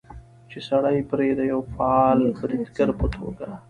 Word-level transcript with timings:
چې 0.49 0.59
سړى 0.67 0.97
پرې 1.11 1.27
د 1.35 1.41
يوه 1.51 1.65
فعال 1.75 2.19
بريدګر 2.39 2.89
په 2.99 3.05
توګه 3.15 3.49